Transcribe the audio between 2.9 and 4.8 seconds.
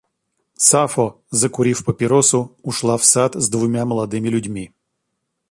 в сад с двумя молодыми людьми.